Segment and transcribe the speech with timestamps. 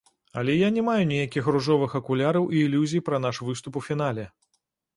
[0.41, 4.29] Але я не маю ніякіх ружовых акуляраў і ілюзій пра наш выступ у фінале.